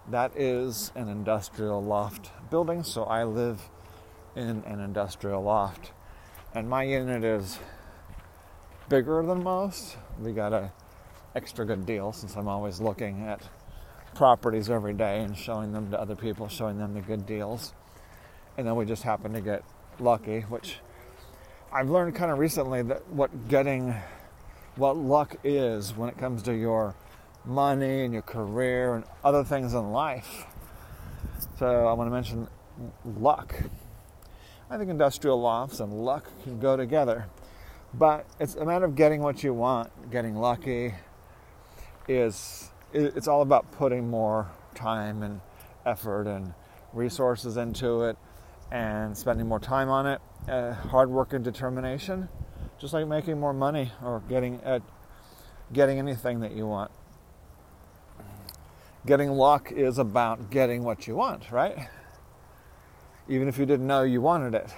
that 0.09 0.31
is 0.37 0.93
an 0.95 1.09
industrial 1.09 1.83
loft 1.83 2.31
building. 2.49 2.85
So 2.85 3.02
I 3.02 3.25
live 3.25 3.61
in 4.37 4.62
an 4.69 4.78
industrial 4.78 5.43
loft. 5.43 5.90
And 6.55 6.71
my 6.71 6.85
unit 6.85 7.25
is 7.25 7.59
bigger 8.88 9.21
than 9.25 9.43
most. 9.43 9.97
We 10.21 10.31
got 10.31 10.52
a 10.52 10.71
extra 11.35 11.64
good 11.64 11.87
deal 11.87 12.12
since 12.12 12.37
I'm 12.37 12.47
always 12.47 12.81
looking 12.81 13.26
at 13.26 13.43
properties 14.18 14.68
every 14.68 14.92
day 14.92 15.20
and 15.20 15.38
showing 15.38 15.72
them 15.72 15.92
to 15.92 16.00
other 16.00 16.16
people, 16.16 16.48
showing 16.48 16.76
them 16.76 16.92
the 16.92 17.00
good 17.00 17.25
deals. 17.25 17.72
And 18.56 18.66
then 18.66 18.75
we 18.75 18.84
just 18.84 19.04
happen 19.04 19.32
to 19.32 19.40
get 19.40 19.62
lucky, 20.00 20.40
which 20.40 20.80
I've 21.72 21.88
learned 21.88 22.16
kind 22.16 22.32
of 22.32 22.38
recently 22.40 22.82
that 22.82 23.08
what 23.10 23.46
getting, 23.46 23.94
what 24.75 24.96
luck 24.96 25.37
is 25.44 25.96
when 25.96 26.08
it 26.08 26.18
comes 26.18 26.42
to 26.42 26.52
your 26.52 26.96
money 27.44 28.04
and 28.04 28.12
your 28.12 28.22
career 28.22 28.96
and 28.96 29.04
other 29.22 29.44
things 29.44 29.72
in 29.72 29.92
life. 29.92 30.46
So 31.60 31.87
I 31.87 31.92
want 31.92 32.08
to 32.08 32.12
mention 32.12 32.48
luck. 33.20 33.54
I 34.68 34.78
think 34.78 34.90
industrial 34.90 35.40
lofts 35.40 35.78
and 35.78 35.92
luck 35.92 36.28
can 36.42 36.58
go 36.58 36.76
together. 36.76 37.26
But 37.94 38.26
it's 38.40 38.56
a 38.56 38.64
matter 38.64 38.84
of 38.84 38.96
getting 38.96 39.22
what 39.22 39.44
you 39.44 39.54
want. 39.54 40.10
Getting 40.10 40.34
lucky 40.34 40.94
is 42.08 42.70
it's 42.92 43.28
all 43.28 43.42
about 43.42 43.71
putting 43.73 44.09
more 44.09 44.50
time 44.75 45.23
and 45.23 45.40
effort 45.85 46.26
and 46.26 46.54
resources 46.92 47.57
into 47.57 48.02
it 48.04 48.16
and 48.71 49.16
spending 49.16 49.47
more 49.47 49.61
time 49.61 49.88
on 49.88 50.07
it, 50.07 50.21
uh, 50.49 50.73
hard 50.73 51.11
work 51.11 51.33
and 51.33 51.45
determination, 51.45 52.28
just 52.78 52.92
like 52.92 53.07
making 53.07 53.38
more 53.38 53.52
money 53.52 53.92
or 54.04 54.23
getting 54.28 54.61
at 54.62 54.83
getting 55.73 55.99
anything 55.99 56.40
that 56.40 56.52
you 56.52 56.66
want. 56.66 56.90
Getting 59.07 59.30
luck 59.30 59.73
is 59.73 59.99
about 59.99 60.50
getting 60.50 60.83
what 60.83 61.07
you 61.07 61.14
want, 61.14 61.50
right? 61.50 61.88
Even 63.28 63.49
if 63.49 63.59
you 63.59 63.66
didn't 63.66 63.87
know 63.87 64.02
you 64.02 64.21
wanted 64.21 64.54
it. 64.54 64.75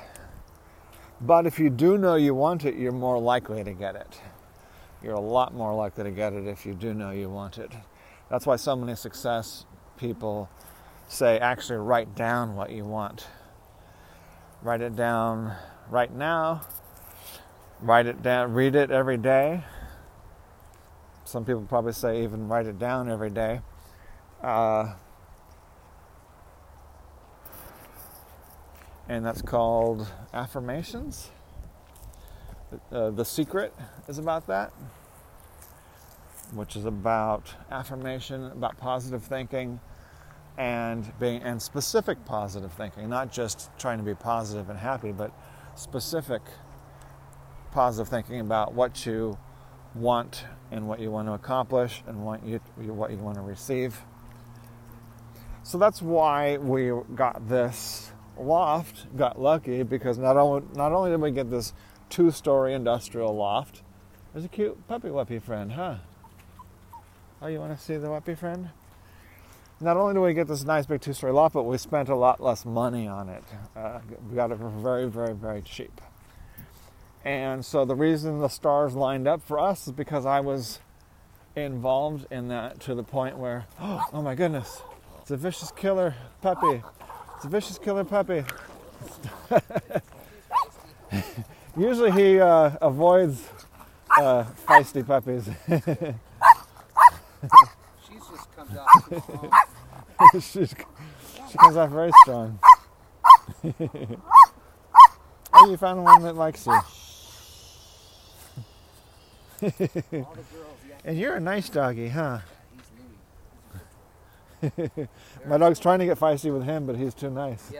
But 1.21 1.47
if 1.47 1.59
you 1.59 1.71
do 1.71 1.99
know 1.99 2.14
you 2.14 2.35
want 2.35 2.64
it, 2.64 2.75
you're 2.75 2.93
more 2.93 3.19
likely 3.19 3.62
to 3.62 3.73
get 3.73 3.95
it. 3.95 4.21
You're 5.02 5.14
a 5.14 5.21
lot 5.21 5.55
more 5.55 5.75
likely 5.75 6.05
to 6.05 6.11
get 6.11 6.33
it 6.33 6.47
if 6.47 6.67
you 6.67 6.75
do 6.75 6.95
know 6.95 7.11
you 7.11 7.29
want 7.29 7.59
it. 7.59 7.73
That's 8.31 8.47
why 8.47 8.55
so 8.57 8.77
many 8.77 8.95
success 8.95 9.67
people 9.97 10.49
say 11.09 11.39
actually 11.41 11.79
write 11.79 12.15
down 12.15 12.55
what 12.55 12.71
you 12.71 12.85
want. 12.85 13.27
Write 14.63 14.81
it 14.81 14.95
down 14.95 15.53
right 15.91 16.13
now. 16.13 16.63
Write 17.81 18.07
it 18.07 18.23
down, 18.23 18.55
read 18.55 18.77
it 18.77 18.93
every 18.93 19.17
day. 19.17 19.65
Some 21.25 21.45
people 21.45 21.63
probably 21.63 21.93
say 21.93 22.23
even 22.23 22.47
write 22.47 22.67
it 22.67 22.79
down 22.79 23.11
every 23.11 23.31
day. 23.31 23.63
Uh, 24.43 24.95
and 29.09 29.27
that's 29.27 29.43
called 29.43 30.07
affirmations. 30.33 31.31
Uh, 32.93 33.11
the 33.11 33.25
secret 33.25 33.75
is 34.07 34.19
about 34.19 34.47
that 34.47 34.73
which 36.52 36.76
is 36.76 36.85
about 36.85 37.54
affirmation, 37.71 38.45
about 38.45 38.76
positive 38.78 39.23
thinking, 39.23 39.80
and 40.59 41.12
being 41.19 41.42
and 41.42 41.61
specific 41.61 42.25
positive 42.25 42.73
thinking, 42.73 43.09
not 43.09 43.33
just 43.33 43.71
trying 43.78 43.99
to 43.99 44.04
be 44.04 44.14
positive 44.14 44.69
and 44.69 44.78
happy, 44.78 45.12
but 45.12 45.33
specific 45.75 46.42
positive 47.73 48.09
thinking 48.09 48.40
about 48.40 48.75
what 48.75 49.07
you 49.07 49.38
want 49.95 50.45
and 50.71 50.87
what 50.87 51.00
you 51.00 51.11
want 51.11 51.26
to 51.28 51.33
accomplish 51.33 52.02
and 52.07 52.25
what 52.25 52.45
you 52.45 52.59
what 52.76 53.11
you 53.11 53.16
want 53.16 53.37
to 53.37 53.42
receive. 53.42 54.02
So 55.62 55.78
that's 55.78 56.02
why 56.02 56.57
we 56.59 56.92
got 57.14 57.49
this 57.49 58.12
loft, 58.38 59.16
got 59.16 59.40
lucky 59.40 59.83
because 59.83 60.19
not 60.19 60.37
only 60.37 60.66
not 60.75 60.92
only 60.92 61.11
did 61.11 61.21
we 61.21 61.30
get 61.30 61.50
this 61.50 61.73
two-story 62.09 62.75
industrial 62.75 63.35
loft, 63.35 63.83
there's 64.33 64.45
a 64.45 64.49
cute 64.49 64.87
puppy 64.88 65.09
wuppy 65.09 65.40
friend, 65.40 65.73
huh? 65.73 65.97
Oh, 67.42 67.47
you 67.47 67.59
want 67.59 67.75
to 67.75 67.82
see 67.82 67.97
the 67.97 68.09
Weppy 68.09 68.37
friend? 68.37 68.68
Not 69.80 69.97
only 69.97 70.12
do 70.12 70.20
we 70.20 70.35
get 70.35 70.47
this 70.47 70.62
nice 70.62 70.85
big 70.85 71.00
two-story 71.00 71.32
loft, 71.32 71.54
but 71.54 71.62
we 71.62 71.78
spent 71.78 72.11
a 72.11 72.14
lot 72.14 72.42
less 72.42 72.66
money 72.66 73.09
on 73.09 73.30
it. 73.30 73.42
Uh, 73.75 74.00
we 74.28 74.37
got 74.37 74.52
it 74.52 74.59
for 74.59 74.68
very, 74.68 75.09
very, 75.09 75.32
very 75.32 75.62
cheap. 75.62 76.02
And 77.25 77.64
so 77.64 77.87
the 77.87 77.94
reason 77.94 78.40
the 78.40 78.49
stars 78.49 78.94
lined 78.94 79.26
up 79.26 79.40
for 79.42 79.59
us 79.59 79.87
is 79.87 79.94
because 79.94 80.26
I 80.26 80.40
was 80.40 80.80
involved 81.56 82.26
in 82.30 82.49
that 82.49 82.78
to 82.80 82.94
the 82.94 83.02
point 83.02 83.38
where, 83.38 83.64
oh 83.80 84.20
my 84.20 84.35
goodness, 84.35 84.82
it's 85.23 85.30
a 85.30 85.38
vicious 85.38 85.70
killer 85.70 86.14
puppy. 86.42 86.82
It's 87.37 87.47
a 87.47 87.49
vicious 87.49 87.78
killer 87.78 88.04
puppy. 88.04 88.44
Usually 91.75 92.11
he 92.11 92.38
uh, 92.38 92.73
avoids 92.82 93.49
uh, 94.18 94.44
feisty 94.66 95.06
puppies. 95.06 95.49
she 97.42 98.14
just 98.14 98.56
comes 98.56 98.76
out 98.76 98.88
She's, 100.35 100.75
she 101.50 101.59
comes 101.59 101.76
out 101.76 101.90
very 101.90 102.12
strong. 102.23 102.59
oh, 105.52 105.70
you 105.70 105.76
found 105.76 106.04
one 106.04 106.22
that 106.22 106.37
likes 106.37 106.66
you. 106.66 106.81
and 111.05 111.18
you're 111.18 111.37
a 111.37 111.40
nice 111.40 111.68
doggy, 111.68 112.09
huh? 112.09 112.40
My 115.46 115.57
dog's 115.57 115.81
trying 115.81 116.00
to 116.00 116.05
get 116.05 116.18
feisty 116.18 116.53
with 116.53 116.64
him, 116.64 116.85
but 116.87 116.96
he's 116.96 117.14
too 117.14 117.31
nice. 117.31 117.62
See 117.62 117.76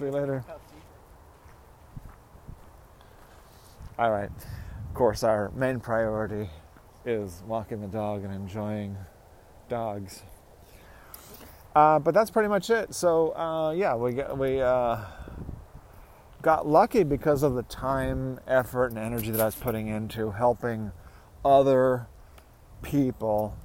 you 0.00 0.10
later. 0.10 0.42
All 3.98 4.10
right. 4.10 4.30
Of 4.88 4.94
course, 4.94 5.22
our 5.22 5.50
main 5.54 5.80
priority 5.80 6.48
is 7.04 7.42
walking 7.46 7.80
the 7.80 7.88
dog 7.88 8.24
and 8.24 8.32
enjoying 8.32 8.96
dogs. 9.68 10.22
Uh, 11.74 11.98
but 11.98 12.12
that's 12.12 12.30
pretty 12.30 12.48
much 12.48 12.70
it. 12.70 12.94
So 12.94 13.34
uh, 13.34 13.72
yeah, 13.72 13.94
we 13.94 14.12
got, 14.12 14.36
we 14.36 14.60
uh, 14.60 14.98
got 16.42 16.66
lucky 16.66 17.02
because 17.02 17.42
of 17.42 17.54
the 17.54 17.62
time, 17.62 18.38
effort, 18.46 18.88
and 18.88 18.98
energy 18.98 19.30
that 19.30 19.40
I 19.40 19.46
was 19.46 19.54
putting 19.54 19.88
into 19.88 20.30
helping 20.30 20.92
other 21.44 22.06
people 22.82 23.56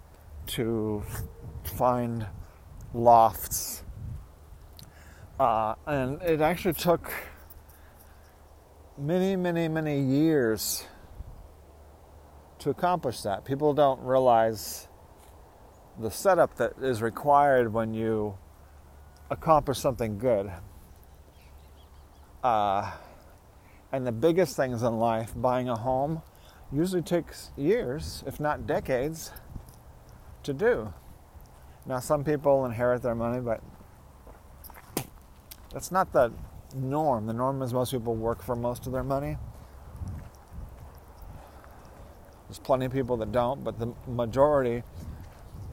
to 0.47 1.03
find 1.63 2.25
lofts. 2.93 3.83
Uh, 5.39 5.75
and 5.85 6.21
it 6.23 6.41
actually 6.41 6.73
took 6.73 7.11
many, 8.97 9.35
many, 9.35 9.67
many 9.67 10.01
years 10.01 10.85
to 12.59 12.69
accomplish 12.69 13.21
that. 13.21 13.45
People 13.45 13.73
don't 13.73 14.01
realize 14.01 14.87
the 15.99 16.11
setup 16.11 16.55
that 16.57 16.73
is 16.81 17.01
required 17.01 17.73
when 17.73 17.93
you 17.93 18.37
accomplish 19.29 19.79
something 19.79 20.17
good. 20.17 20.51
Uh, 22.43 22.91
and 23.91 24.05
the 24.05 24.11
biggest 24.11 24.55
things 24.55 24.83
in 24.83 24.99
life, 24.99 25.33
buying 25.35 25.69
a 25.69 25.75
home, 25.75 26.21
usually 26.71 27.01
takes 27.01 27.51
years, 27.57 28.23
if 28.27 28.39
not 28.39 28.67
decades, 28.67 29.31
to 30.43 30.53
do. 30.53 30.93
Now, 31.85 31.99
some 31.99 32.23
people 32.23 32.65
inherit 32.65 33.01
their 33.01 33.15
money, 33.15 33.39
but 33.39 33.61
that's 35.71 35.91
not 35.91 36.11
the 36.11 36.31
norm. 36.75 37.27
The 37.27 37.33
norm 37.33 37.61
is 37.61 37.73
most 37.73 37.91
people 37.91 38.15
work 38.15 38.43
for 38.43 38.55
most 38.55 38.87
of 38.87 38.93
their 38.93 39.03
money. 39.03 39.37
There's 42.47 42.59
plenty 42.59 42.85
of 42.85 42.93
people 42.93 43.17
that 43.17 43.31
don't, 43.31 43.63
but 43.63 43.77
the 43.77 43.93
majority, 44.07 44.83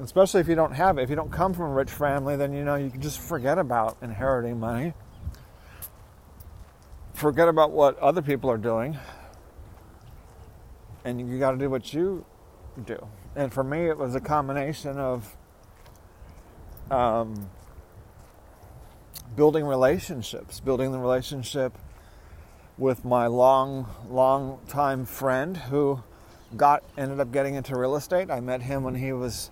especially 0.00 0.40
if 0.40 0.48
you 0.48 0.56
don't 0.56 0.72
have 0.72 0.98
it, 0.98 1.02
if 1.02 1.10
you 1.10 1.16
don't 1.16 1.30
come 1.30 1.54
from 1.54 1.70
a 1.70 1.74
rich 1.74 1.90
family, 1.90 2.36
then 2.36 2.52
you 2.52 2.64
know 2.64 2.74
you 2.74 2.90
can 2.90 3.00
just 3.00 3.20
forget 3.20 3.58
about 3.58 3.96
inheriting 4.02 4.58
money. 4.58 4.92
Forget 7.12 7.48
about 7.48 7.70
what 7.70 7.96
other 8.00 8.22
people 8.22 8.50
are 8.50 8.58
doing. 8.58 8.98
And 11.04 11.20
you 11.20 11.38
got 11.38 11.52
to 11.52 11.58
do 11.58 11.70
what 11.70 11.94
you 11.94 12.24
do. 12.84 13.06
And 13.36 13.52
for 13.52 13.62
me, 13.62 13.88
it 13.88 13.96
was 13.96 14.16
a 14.16 14.20
combination 14.20 14.98
of 14.98 15.36
um, 16.90 17.50
building 19.36 19.64
relationships, 19.64 20.58
building 20.58 20.90
the 20.90 20.98
relationship 20.98 21.78
with 22.76 23.04
my 23.04 23.26
long, 23.26 23.88
long 24.08 24.58
time 24.66 25.04
friend 25.04 25.56
who 25.56 26.02
got 26.56 26.82
ended 26.96 27.20
up 27.20 27.32
getting 27.32 27.54
into 27.54 27.76
real 27.76 27.96
estate. 27.96 28.30
I 28.30 28.40
met 28.40 28.62
him 28.62 28.82
when 28.82 28.94
he 28.94 29.12
was 29.12 29.50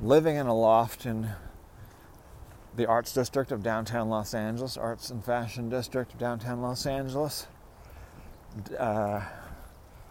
living 0.00 0.36
in 0.36 0.46
a 0.46 0.54
loft 0.54 1.06
in 1.06 1.30
the 2.76 2.86
arts 2.86 3.12
district 3.12 3.52
of 3.52 3.62
downtown 3.62 4.08
Los 4.08 4.34
Angeles, 4.34 4.76
arts 4.76 5.10
and 5.10 5.24
fashion 5.24 5.68
district 5.70 6.12
of 6.12 6.18
downtown 6.18 6.60
Los 6.60 6.84
Angeles, 6.86 7.46
uh, 8.78 9.22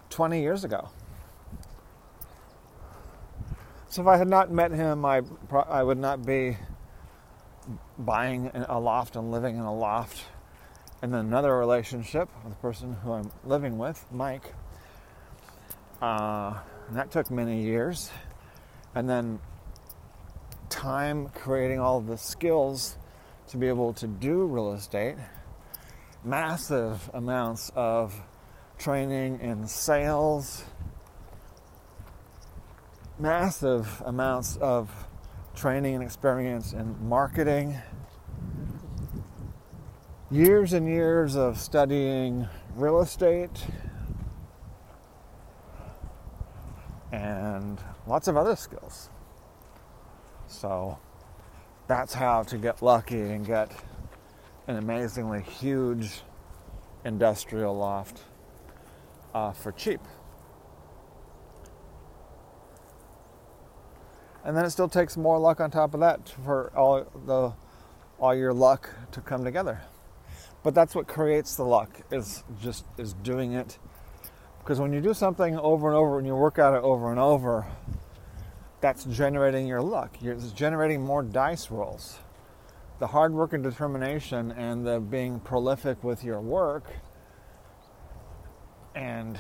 20 0.10 0.42
years 0.42 0.64
ago. 0.64 0.90
So 3.90 4.02
if 4.02 4.08
I 4.08 4.18
had 4.18 4.28
not 4.28 4.52
met 4.52 4.72
him, 4.72 5.06
I, 5.06 5.22
I 5.70 5.84
would 5.84 5.98
not 5.98 6.26
be 6.26 6.58
buying 7.98 8.52
a 8.54 8.80
loft 8.80 9.16
and 9.16 9.32
living 9.32 9.56
in 9.56 9.62
a 9.62 9.74
loft. 9.74 10.26
And 11.02 11.14
then 11.14 11.26
another 11.26 11.58
relationship 11.58 12.30
with 12.44 12.54
the 12.54 12.60
person 12.60 12.98
who 13.04 13.14
I'm 13.14 13.32
living 13.44 13.78
with, 13.78 14.06
Mike, 14.12 14.54
uh, 16.02 16.60
that 16.92 17.12
took 17.12 17.32
many 17.32 17.64
years. 17.64 18.12
And 18.94 19.10
then 19.10 19.40
time 20.70 21.30
creating 21.30 21.80
all 21.80 22.02
the 22.02 22.18
skills 22.18 22.98
to 23.48 23.58
be 23.58 23.68
able 23.68 23.94
to 23.94 24.08
do 24.08 24.46
real 24.46 24.74
estate, 24.74 25.16
massive 26.24 27.10
amounts 27.14 27.72
of 27.76 28.16
training 28.78 29.40
in 29.40 29.68
sales, 29.68 30.64
massive 33.20 34.02
amounts 34.06 34.58
of 34.58 34.90
training 35.56 35.96
and 35.96 36.04
experience 36.04 36.74
in 36.74 36.96
marketing, 37.08 37.78
years 40.32 40.74
and 40.74 40.88
years 40.88 41.36
of 41.36 41.58
studying 41.58 42.48
real 42.76 43.00
estate 43.00 43.66
and 47.12 47.80
lots 48.08 48.28
of 48.28 48.38
other 48.38 48.56
skills. 48.56 49.10
So 50.48 50.98
that's 51.88 52.14
how 52.14 52.44
to 52.44 52.58
get 52.58 52.82
lucky 52.82 53.20
and 53.20 53.46
get 53.46 53.72
an 54.68 54.78
amazingly 54.78 55.42
huge 55.42 56.22
industrial 57.04 57.78
loft 57.78 58.22
uh, 59.34 59.52
for 59.52 59.72
cheap. 59.72 60.02
And 64.44 64.56
then 64.56 64.66
it 64.66 64.70
still 64.70 64.90
takes 64.90 65.18
more 65.18 65.40
luck 65.40 65.60
on 65.60 65.72
top 65.72 65.94
of 65.94 66.00
that 66.02 66.30
for 66.44 66.72
all 66.76 67.06
the 67.26 67.54
all 68.20 68.34
your 68.34 68.54
luck 68.54 68.90
to 69.12 69.22
come 69.22 69.44
together. 69.44 69.82
But 70.64 70.74
that's 70.74 70.96
what 70.96 71.08
creates 71.08 71.56
the 71.56 71.64
luck 71.64 72.02
is 72.12 72.44
just 72.62 72.86
is 72.98 73.14
doing 73.14 73.54
it. 73.54 73.78
Because 74.66 74.80
when 74.80 74.92
you 74.92 75.00
do 75.00 75.14
something 75.14 75.60
over 75.60 75.90
and 75.90 75.96
over 75.96 76.18
and 76.18 76.26
you 76.26 76.34
work 76.36 76.58
at 76.58 76.74
it 76.74 76.82
over 76.82 77.12
and 77.12 77.20
over, 77.20 77.68
that's 78.82 79.06
generating 79.06 79.68
your 79.68 79.80
luck. 79.80 80.18
It's 80.24 80.52
generating 80.54 81.04
more 81.04 81.22
dice 81.22 81.70
rolls. 81.70 82.18
The 82.98 83.06
hard 83.06 83.32
work 83.32 83.54
and 83.54 83.64
determination 83.64 84.52
and 84.54 84.84
the 84.84 85.00
being 85.00 85.40
prolific 85.40 86.04
with 86.04 86.24
your 86.24 86.42
work 86.42 86.92
and 88.96 89.38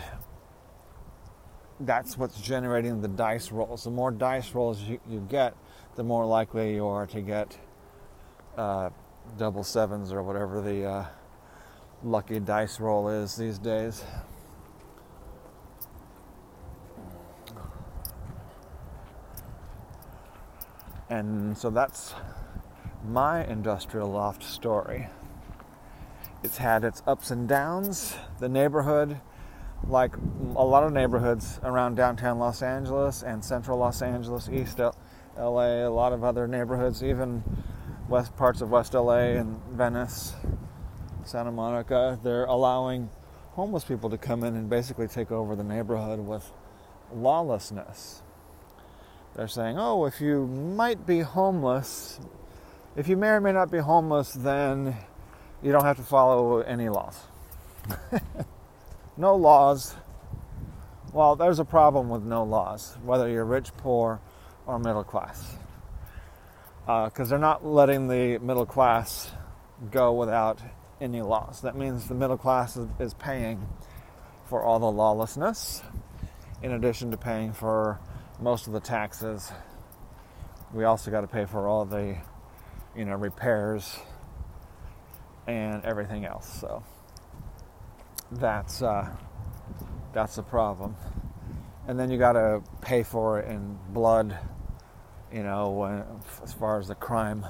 that's 1.79 2.19
what's 2.19 2.39
generating 2.39 3.01
the 3.01 3.07
dice 3.07 3.51
rolls. 3.51 3.85
The 3.85 3.89
more 3.89 4.11
dice 4.11 4.53
rolls 4.53 4.79
you, 4.81 4.99
you 5.09 5.25
get, 5.27 5.55
the 5.95 6.03
more 6.03 6.27
likely 6.27 6.75
you 6.75 6.85
are 6.85 7.07
to 7.07 7.21
get 7.21 7.57
uh, 8.59 8.91
double 9.39 9.63
sevens 9.63 10.13
or 10.13 10.21
whatever 10.21 10.61
the 10.61 10.85
uh, 10.85 11.05
lucky 12.03 12.39
dice 12.39 12.79
roll 12.79 13.09
is 13.09 13.35
these 13.35 13.57
days. 13.57 14.03
And 21.09 21.57
so 21.57 21.69
that's 21.69 22.13
my 23.07 23.45
industrial 23.45 24.11
loft 24.11 24.43
story. 24.43 25.07
It's 26.43 26.57
had 26.57 26.83
its 26.83 27.01
ups 27.05 27.31
and 27.31 27.47
downs. 27.47 28.15
The 28.39 28.49
neighborhood 28.49 29.19
like 29.87 30.15
a 30.55 30.63
lot 30.63 30.83
of 30.83 30.93
neighborhoods 30.93 31.59
around 31.63 31.95
downtown 31.95 32.39
Los 32.39 32.61
Angeles 32.61 33.23
and 33.23 33.43
central 33.43 33.77
Los 33.77 34.01
Angeles, 34.01 34.49
East 34.49 34.79
LA, 34.79 35.87
a 35.87 35.89
lot 35.89 36.13
of 36.13 36.23
other 36.23 36.47
neighborhoods, 36.47 37.03
even 37.03 37.43
west 38.09 38.35
parts 38.35 38.61
of 38.61 38.71
West 38.71 38.93
LA 38.93 39.35
and 39.37 39.59
Venice, 39.71 40.33
Santa 41.23 41.51
Monica, 41.51 42.19
they're 42.23 42.45
allowing 42.45 43.09
homeless 43.51 43.83
people 43.83 44.09
to 44.09 44.17
come 44.17 44.43
in 44.43 44.55
and 44.55 44.69
basically 44.69 45.07
take 45.07 45.31
over 45.31 45.55
the 45.55 45.63
neighborhood 45.63 46.19
with 46.19 46.51
lawlessness. 47.13 48.21
They're 49.35 49.49
saying, 49.49 49.77
oh, 49.77 50.05
if 50.05 50.21
you 50.21 50.47
might 50.47 51.05
be 51.05 51.19
homeless, 51.19 52.21
if 52.95 53.09
you 53.09 53.17
may 53.17 53.27
or 53.27 53.41
may 53.41 53.51
not 53.51 53.69
be 53.69 53.79
homeless, 53.79 54.31
then 54.31 54.95
you 55.61 55.73
don't 55.73 55.83
have 55.83 55.97
to 55.97 56.03
follow 56.03 56.61
any 56.61 56.87
laws. 56.87 57.19
no 59.17 59.35
laws. 59.35 59.93
Well, 61.11 61.35
there's 61.35 61.59
a 61.59 61.65
problem 61.65 62.09
with 62.09 62.23
no 62.23 62.45
laws, 62.45 62.97
whether 63.03 63.27
you're 63.27 63.43
rich, 63.43 63.75
poor, 63.77 64.21
or 64.65 64.79
middle 64.79 65.03
class. 65.03 65.57
Because 66.85 67.19
uh, 67.19 67.25
they're 67.25 67.39
not 67.39 67.65
letting 67.65 68.07
the 68.07 68.37
middle 68.37 68.65
class 68.65 69.31
go 69.91 70.13
without 70.13 70.61
any 71.01 71.21
laws. 71.21 71.59
That 71.61 71.75
means 71.75 72.07
the 72.07 72.15
middle 72.15 72.37
class 72.37 72.77
is, 72.77 72.87
is 72.99 73.13
paying 73.15 73.67
for 74.45 74.63
all 74.63 74.79
the 74.79 74.91
lawlessness, 74.91 75.81
in 76.61 76.71
addition 76.71 77.11
to 77.11 77.17
paying 77.17 77.51
for 77.51 77.99
most 78.39 78.67
of 78.67 78.73
the 78.73 78.79
taxes. 78.79 79.51
We 80.73 80.83
also 80.83 81.11
got 81.11 81.21
to 81.21 81.27
pay 81.27 81.45
for 81.45 81.67
all 81.67 81.85
the, 81.85 82.17
you 82.95 83.05
know, 83.05 83.15
repairs 83.15 83.97
and 85.47 85.83
everything 85.85 86.25
else. 86.25 86.59
So 86.59 86.83
that's 88.31 88.81
uh, 88.81 89.09
that's 90.13 90.35
the 90.35 90.43
problem. 90.43 90.95
And 91.87 91.99
then 91.99 92.09
you 92.09 92.17
got 92.17 92.33
to 92.33 92.63
pay 92.81 93.03
for 93.03 93.39
it 93.39 93.49
in 93.49 93.77
blood, 93.89 94.37
you 95.31 95.43
know, 95.43 95.69
when, 95.69 96.03
as 96.43 96.51
far 96.51 96.79
as 96.79 96.87
the 96.87 96.95
crime, 96.95 97.45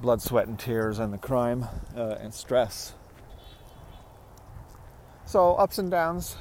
blood, 0.00 0.22
sweat, 0.22 0.46
and 0.46 0.58
tears, 0.58 1.00
and 1.00 1.12
the 1.12 1.18
crime 1.18 1.66
uh, 1.96 2.16
and 2.20 2.32
stress. 2.32 2.94
So 5.24 5.54
ups 5.54 5.78
and 5.78 5.90
downs 5.90 6.36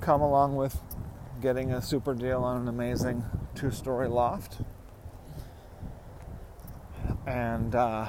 come 0.00 0.20
along 0.20 0.54
with 0.54 0.78
getting 1.40 1.72
a 1.72 1.82
super 1.82 2.14
deal 2.14 2.42
on 2.42 2.62
an 2.62 2.68
amazing 2.68 3.24
two-story 3.54 4.08
loft, 4.08 4.58
and. 7.26 7.74
Uh, 7.74 8.08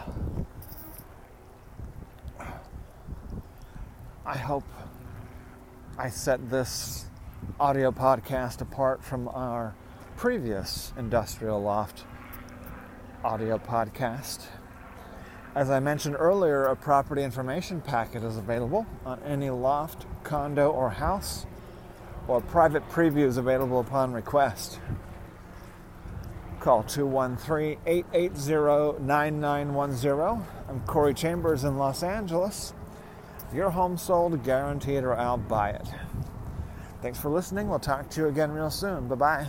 I 4.30 4.38
hope 4.38 4.64
I 5.98 6.10
set 6.10 6.52
this 6.52 7.08
audio 7.60 7.92
podcast 7.92 8.62
apart 8.62 9.04
from 9.04 9.28
our 9.28 9.74
previous 10.18 10.94
Industrial 11.00 11.60
Loft 11.60 12.04
audio 13.24 13.58
podcast. 13.58 14.46
As 15.56 15.72
I 15.72 15.80
mentioned 15.80 16.16
earlier, 16.20 16.66
a 16.66 16.76
property 16.76 17.24
information 17.24 17.82
packet 17.82 18.24
is 18.24 18.38
available 18.38 18.86
on 19.04 19.20
any 19.24 19.50
loft, 19.50 20.06
condo, 20.24 20.70
or 20.70 20.92
house, 20.92 21.48
or 22.30 22.42
private 22.42 22.88
previews 22.90 23.38
available 23.38 23.80
upon 23.80 24.14
request. 24.14 24.80
Call 26.60 26.84
213 26.84 27.80
880 27.86 29.04
9910. 29.04 30.46
I'm 30.68 30.80
Corey 30.86 31.14
Chambers 31.14 31.64
in 31.64 31.78
Los 31.78 32.04
Angeles. 32.04 32.74
Your 33.54 33.72
home 33.72 33.98
sold, 33.98 34.44
guaranteed, 34.44 35.04
or 35.04 35.18
I'll 35.18 35.38
buy 35.38 35.72
it. 35.72 35.88
Thanks 37.02 37.20
for 37.20 37.30
listening. 37.30 37.68
We'll 37.68 37.80
talk 37.80 38.10
to 38.12 38.22
you 38.22 38.28
again 38.28 38.52
real 38.52 38.70
soon. 38.70 39.08
Bye 39.08 39.16
bye. 39.16 39.48